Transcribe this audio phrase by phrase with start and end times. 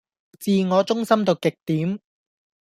[0.43, 1.99] 自我中心到極點